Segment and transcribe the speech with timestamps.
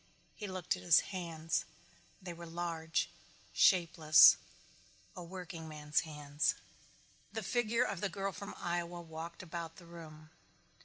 [0.33, 1.63] He looked at his hands.
[2.19, 3.07] They were large,
[3.53, 4.35] shapeless,
[5.15, 6.55] a workingman's hands.
[7.31, 10.31] The figure of the girl from Iowa walked about the room.